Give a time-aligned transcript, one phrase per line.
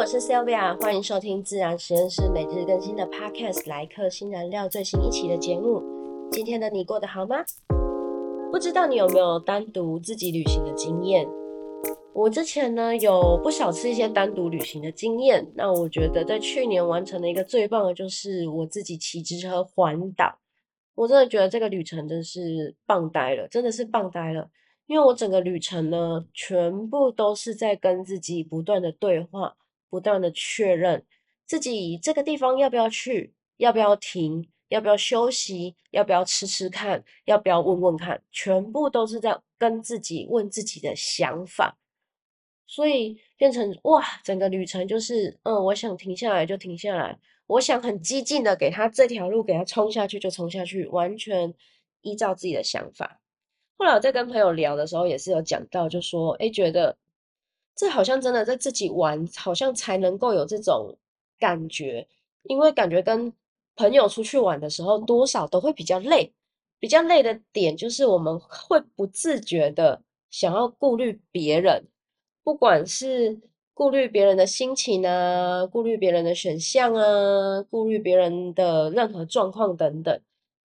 [0.00, 5.82] 我是 Sylvia，欢迎收听自然实验室每日更新的 Podcast《来客新燃料》最新一期的节目。
[6.32, 7.44] 今天的你过得好吗？
[8.50, 11.28] 不知道你有没有单独自己旅行的经验？
[12.14, 15.46] 我之前呢有不少次一些单独旅行的经验。
[15.54, 20.38] 那我觉得在去年完成的一个最棒的就是我自己骑机车环岛。
[20.94, 24.48] 我真的觉得这个旅程真是棒呆了，真的是棒呆了。
[24.86, 29.56] 因为我整个旅程呢，全部都是在跟自己不断的对话。
[29.90, 31.04] 不断的确认
[31.44, 41.76] 自己这个地方要不要去，要不要停，要不要休息，要不要吃吃看，要不要问问看，全部都是在跟自己问自己的想法，
[42.68, 47.18] 所以变成哇，整个旅程就是，嗯，我想停下来就停下来，
[47.48, 51.52] 我想很激进的给他这条路给他冲下去就冲下去，完全
[52.02, 53.20] 依照自己的想法。
[53.76, 56.96] 后来我在跟朋友聊的时候，也是有讲到，就说，哎，觉得。
[57.76, 60.96] 这好像真的在自己玩，好像才能够有这种
[61.38, 62.06] 感觉，
[62.42, 63.32] 因为感觉跟
[63.76, 66.32] 朋友出去玩的时候，多少都会比较累。
[66.78, 71.86] 比较累的点就是我们会不自觉的想要顾虑别人，
[72.42, 73.38] 不管是
[73.74, 80.20] 顾虑别人的心情啊，顾虑别人的选项啊，顾虑别人的任何状况等等，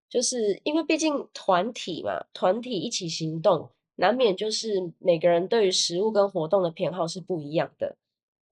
[0.09, 3.71] 就是因为毕竟团体嘛，团体一起行动。
[3.97, 7.97] 难免就是每个人对于食物跟活动的偏好是不一样的，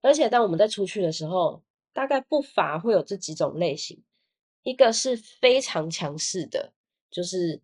[0.01, 4.03] 而且当我们在出去的时候，大概不乏会有这几种类型。
[4.63, 6.71] 一个是非常强势的，
[7.11, 7.61] 就是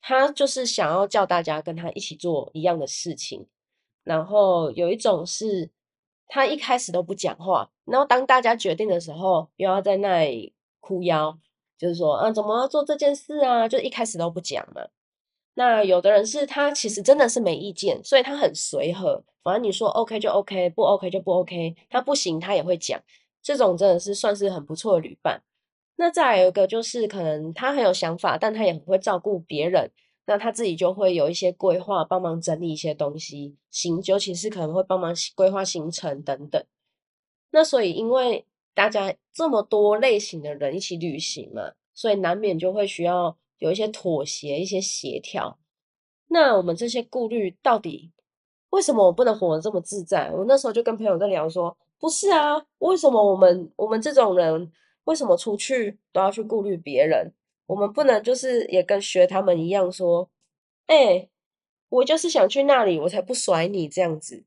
[0.00, 3.46] 他就是想要叫大家跟他一起做一样的事情，
[4.02, 5.70] 然后有一种是
[6.26, 11.38] 他一开始都不讲话，然后当大家决定的时候，又要在那里哭腰，
[11.78, 13.68] 就是说啊，怎么做这件事啊？
[13.68, 14.82] 就一开始都不讲嘛。
[15.56, 23.00] 那有的人是他其实真的是没意见，所以他很随和，反正你说 OK 就 OK，不 OK 就不 OK，他不行他也会讲，
[23.40, 25.42] 这种真的是算是很不错的旅伴。
[25.94, 29.88] 那再有一个就是可能他很有想法，但他也很会照顾别人，
[30.26, 36.60] 那他自己就会有一些规划，帮忙整理一些东西，行，尤其是可能会帮忙规划行程等等。
[37.52, 43.36] 那所以因为大家这么多类型的人一起旅行嘛，所以难免就会需要。
[43.58, 45.58] 有一些妥协，一些协调。
[46.28, 48.10] 那我们这些顾虑到底
[48.70, 50.30] 为什么我不能活得这么自在？
[50.32, 54.72] 我那时候就跟朋友在聊说，不是啊，为什么我们我们这种人
[55.04, 57.32] 为什么出去都要去顾虑别人？
[57.66, 60.28] 我们不能就是也跟学他们一样说，
[60.86, 61.28] 哎，
[61.88, 64.44] 我就是想去那里，我才不甩你这样子。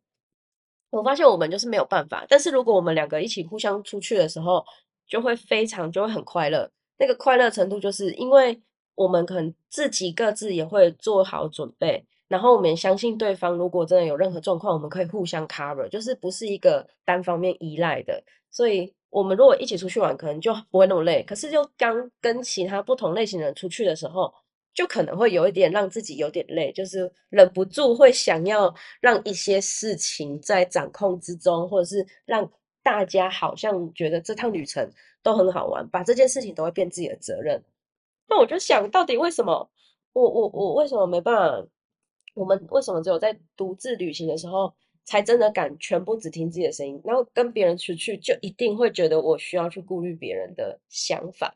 [0.89, 2.25] 我发现我们就是没有办法。
[2.27, 4.65] 但是如果我们两个一起互相出去的时候，
[5.07, 6.69] 就会非常就会很快乐。
[6.97, 8.61] 那个快乐程度就是因为。
[8.97, 18.23] 我们可能自己各自也会做好准备，然后我们相信对方，如果真的有任何状况，我们可以互相 cover，就是不是一个单方面依赖的。
[18.49, 21.21] 所以，我们如果一起出去玩，可能就不会那么累。
[21.21, 24.33] 可是，就刚跟其他不同类型的人出去的时候，
[24.73, 34.91] 就可能会有一点让自己有点累，就是忍不住会想要让一些事情在掌控之中，或者是让大家好像觉得这趟旅程
[35.21, 37.63] 都很好玩，把这件事情都会变自己的责任。
[38.27, 39.69] 那我就想到底为什么
[40.13, 41.67] 我我我为什么没办法？
[42.33, 44.71] 我们为什么只有在独自旅行的时候
[45.05, 47.01] 才真的敢全部只听自己的声音？
[47.03, 51.55] 然后跟别人出去就一定会觉得我需要去顾虑别人的想法？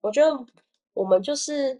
[0.00, 0.46] 我觉得
[0.94, 1.78] 我们就是，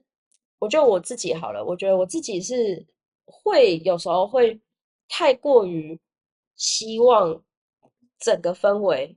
[0.59, 1.65] 我觉得我自己好了。
[1.65, 2.85] 我觉得我自己是
[3.25, 4.61] 会有时候会
[5.09, 5.99] 太过于
[6.57, 7.43] 希望
[8.19, 9.17] 整个氛围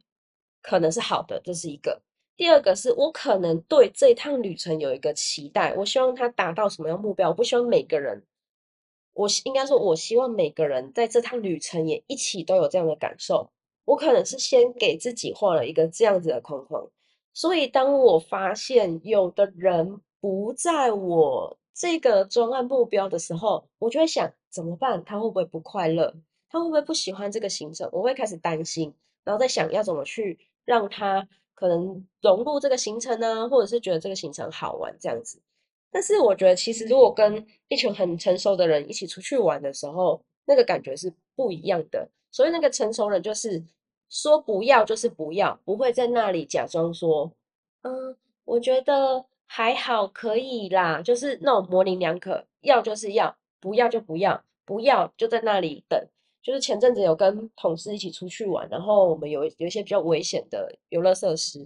[0.62, 2.02] 可能是好的，这是一个。
[2.36, 7.30] 第二个是我可能对这趟旅程有一个期待，我希望他达到什么样目标？
[7.30, 8.24] 我不希望每个人，
[9.14, 13.52] 我应该说，我希望每个人在这趟旅程也一起都有这样的感受。
[13.86, 16.90] 我可能是先给自己画了一个这样子的框框，
[17.34, 25.04] 所以当我发现有的人不在我这个专案目标的时候，我就会想怎么办？
[25.04, 26.16] 他会不会不快乐？
[26.50, 27.88] 他会不会不喜欢这个行程？
[27.92, 28.92] 我会开始担心，
[29.24, 31.28] 然后再想要怎么去让他。
[31.54, 35.40] 可能融入这个行程呢，或者是觉得这个行程好玩这样子。
[35.92, 42.10] 但是我觉得，其实如果跟一群很成熟的人一起出去玩的时候，那个感觉是不一样的。
[42.32, 43.64] 所以那个成熟人就是
[44.10, 47.32] 说不要就是不要，不会在那里假装说，
[47.84, 56.08] 嗯，我觉得还好可以啦，就是那种模棱两可，要就是要，不要就不要，不要就在那里等。
[56.44, 61.66] 就是前阵子有跟同事一起出去玩，然后我们有有一些比较危险的游乐设施，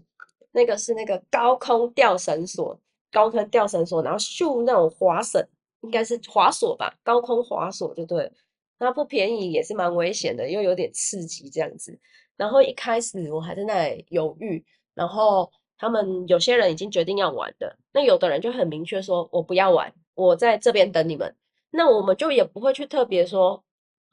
[0.52, 2.80] 那个是那个高空吊绳索，
[3.12, 5.44] 高空吊绳索，然后秀那种滑绳，
[5.82, 8.32] 应该是滑索吧，高空滑索就对。
[8.78, 12.00] 那不便宜也是蛮危险的，又有点刺激这样子。
[12.36, 14.64] 然后一开始我还在那里犹豫，
[14.94, 21.36] 然后他们有些人已经决定要玩的，那有的人就很明确说：“我不要玩，我在这边等你们。”
[21.72, 23.64] 那我们就也不会去特别说。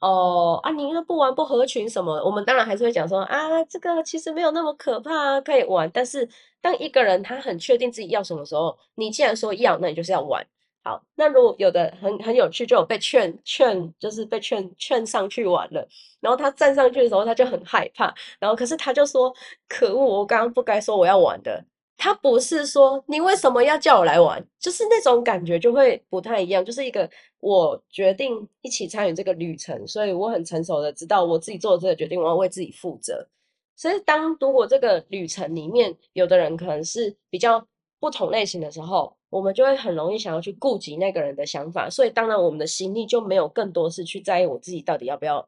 [0.01, 2.13] 哦啊，你那不玩不合群什么？
[2.23, 5.89] 我们当然还是会讲说啊，这个其实没有那么可怕，可以玩。
[5.91, 6.27] 但是
[6.61, 10.45] 当一个人他很确定自己要什么时候，你既然说要，那你就是要玩。
[10.83, 15.87] 好，那如果有的很很有趣，就有被劝劝，就是被劝劝上去玩了。
[16.19, 18.13] 然后他站上去的时候，他就很害怕。
[18.39, 19.33] 然后可是他就说
[19.67, 21.63] ：“可恶，我刚刚不该说我要玩的。”
[21.97, 27.09] 他不是说你为什么要叫我来玩，就是那种感觉就会不太一样，就是一个
[27.39, 33.27] 我决定一起参与这个旅程，所以我很成熟的知道我自己做的这个决定，我要为自己负责。
[33.75, 37.65] 所以当如果这个旅程里面有的人可能是比较
[37.99, 45.45] 不同类型的时候，我们就会很容易想要去顾及那个人的想法，所以当然我们的心力就没有更多是去在意我自己到底要不要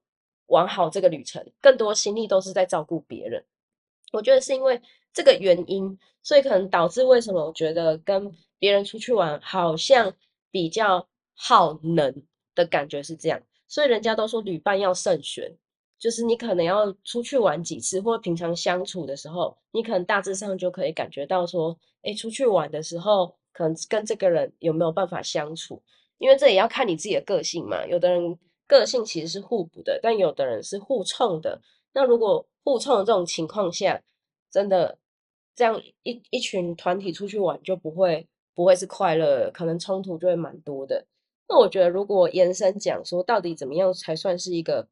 [0.48, 3.44] 玩好这个旅程，更多心力都是在照顾别人。
[4.12, 4.82] 我觉得是因为
[5.18, 5.98] 这个原因。
[6.22, 10.14] 所以可能导致为什么我觉得跟别人出去玩好像
[10.52, 12.22] 比较耗能
[12.54, 13.42] 的感觉是这样。
[13.66, 15.50] 所以人家都说旅伴要慎选，
[15.98, 25.82] 就是你可能要出去玩几次，或平常相处的时候，你可能大致上就可以感觉到说，哎，出去玩的时候，可能跟这个人有没有办法相处？
[26.18, 27.88] 因为这也要看你自己的个性嘛。
[27.88, 28.38] 有的人
[28.68, 31.62] 个性其实是互补的，但有的人是互冲的。
[31.94, 34.04] 那如果互冲的这种情况下，
[34.52, 34.98] 真的。
[35.58, 41.06] 这样一一群团体出去玩就不会不会是快乐，可能冲突就会蛮多的。
[41.50, 44.88] 那我觉得，如果延伸讲说，到底怎么样才算是一个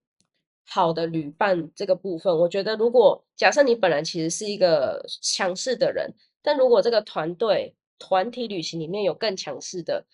[0.66, 10.06] 好的旅伴这个部分，我觉得，如果假设你本来其实是一个强势的人，但如果这个团队团体旅行里面有更强势的，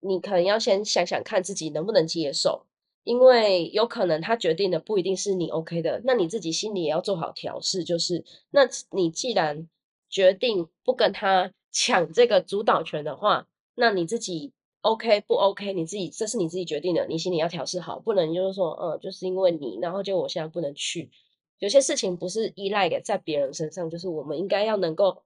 [0.00, 2.66] 你可能要先想想看自己能不能接受，
[3.04, 9.68] 因为有可能他决定的不一定是你 OK 的，那你自己心里也要做好调试，就是那你既然
[10.16, 15.74] 决定不跟他抢这个主导权的话，那你自己 OK 不 OK？
[15.74, 21.10] 你自己这是你自己决定的，你心里要调试好，不能就是说，嗯，就是因为你，然后就我现在不能去。
[21.58, 25.22] 有些事情不是依赖给在别人身上，就是我们应该要能够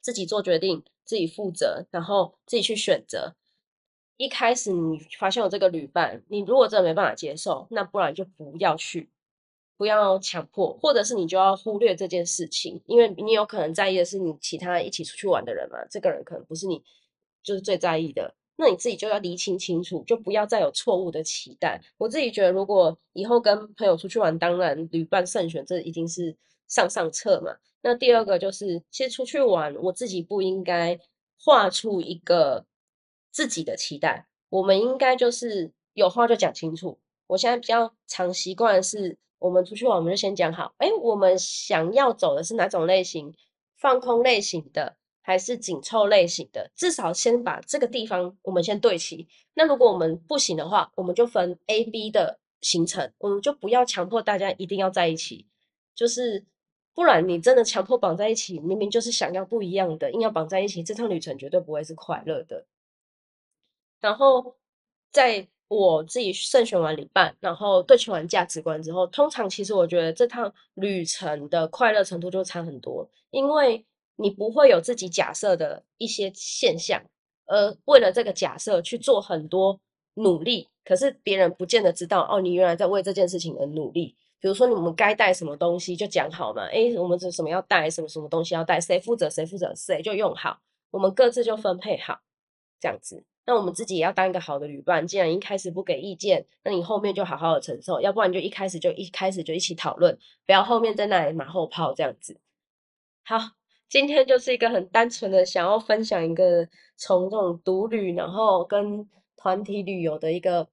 [0.00, 3.34] 自己做决定，自己负责，然后自己去选择。
[4.16, 9.10] 一开始你发现有这个旅伴，你如果真的没办法接受，那不然就不要去。
[9.76, 16.80] 不要强迫，或者是你就要忽略这件事情，因为你有可能在意的是你其他一起出去玩的人嘛，这个人可能不是你
[17.42, 21.82] 就是最在意的，那你自己就要厘清清楚，就不要再有错误的期待。
[21.98, 26.36] 我自己觉得，如果以后跟朋友出去玩，当然旅伴慎选，这一定是
[26.68, 27.56] 上上策嘛。
[27.82, 31.00] 那第二个就是，其实出去玩，我自己不应该
[31.36, 32.64] 画出一个
[33.32, 36.98] 自己的期待，我们应该就是有话就讲清楚。
[37.26, 39.18] 我现在比较常习惯是。
[39.44, 40.74] 我们出去玩，我们就先讲好。
[40.78, 43.34] 哎，我们想要走的是哪种类型？
[43.76, 46.70] 放空类型的，还是紧凑类型的？
[46.74, 49.28] 至少先把这个地方我们先对齐。
[49.52, 55.46] 那如果我们不行的话，我们就分 A、B 的行程，我们就不要强迫大家一定要在一起。
[55.94, 56.42] 就是
[56.94, 62.64] 不然你真的强迫绑在一起，明明就是想要不一样的，硬要绑在一起，这趟旅程绝对不会是快乐的。
[64.00, 64.56] 然后
[65.12, 65.48] 在。
[65.68, 73.84] 我自己慎选完旅伴，然后对齐完价值观之后，通常其实我觉得这趟旅程的快乐程度就差很多，因为
[74.16, 77.02] 你不会有自己假设的一些现象，
[77.46, 79.80] 而为了这个假设去做很多
[80.14, 84.14] 努力，可是别人不见得知道哦，你原来在为这件事情而努力。
[84.38, 92.20] 比如说你们该带什么东西就讲好嘛，诶，我们这什么要带，什么什么东西要带，谁负责谁负责，谁就用好，我们各自就分配好，
[92.78, 93.24] 这样子。
[93.46, 95.06] 那我们自己也要当一个好的旅伴。
[95.06, 102.38] 既然一开始不给意见，那你后面就好好的承受，要不然就一开始就一开始就一起讨论，不要后面在那里马后炮这样子。
[103.22, 103.38] 好，
[103.88, 110.68] 今天就是一个很单纯的想要分享一个从这种独旅然后跟团体旅游的一个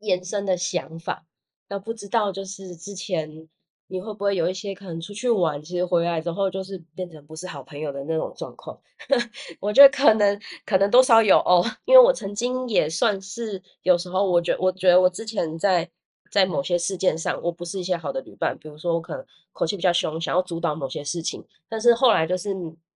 [0.00, 1.26] 延伸的想法。
[1.68, 3.48] 那不知道就是之前。
[3.88, 8.78] 你会不会有一些可能出去玩，其实回来之后就是变成不是好朋友的那种状况？
[9.60, 15.90] 我觉得可能可能多少有哦，因为我曾经也算是有时候，我觉我觉得我之前在
[16.30, 22.52] 在某些事件上，我不是一些好的旅伴，比如说我可能口气比较凶，想要主导某些事情，但是后来就是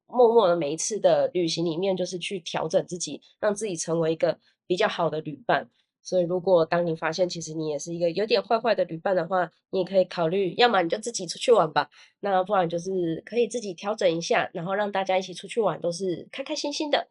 [0.07, 5.71] 默默的每一次的旅行里面，就是去调整自己，让自己成为一个比较好的旅伴。
[6.03, 11.89] 所以，如果当你发现其实你也是一个有点坏坏的旅伴的话，你也可以考虑，要么你就自己出去玩吧，
[12.21, 17.07] 那不然就是可以自己调整一下，然后让大家一起出去玩，都是开开心心的。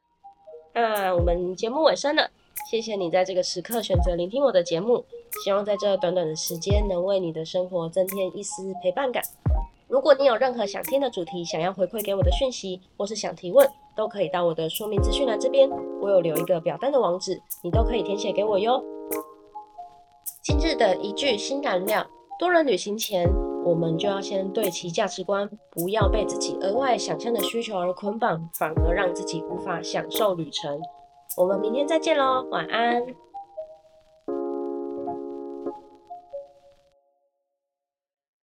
[0.74, 2.30] 那我们节目尾声了，
[2.70, 5.06] 谢谢你在这个时刻选择聆听我的节目，
[5.44, 9.24] 希望在这短短的时间能为你的生活增添一丝陪伴感。
[9.88, 15.70] 如果你有任何想听的主题，想要回馈给我的讯息，或是想提问，都可以到我的说明资讯栏这边，
[16.02, 18.84] 我有留一个表单的网址，你都可以填写给我哟。
[20.44, 22.06] 今日的一句新燃料：
[22.40, 23.30] 多人旅行前，
[23.64, 30.80] 我们就要先对齐价值观，不要被自己额外想象的需求而捆绑，反而让自己无法享受旅程。
[31.38, 33.04] 我们明天再见喽，晚安。